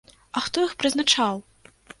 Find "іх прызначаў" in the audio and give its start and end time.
0.69-1.35